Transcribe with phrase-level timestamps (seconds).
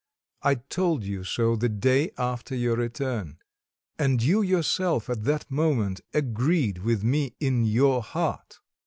[0.41, 3.37] I told you so the day after your return,
[3.99, 8.61] and you yourself, at that moment, agreed with me in your heart.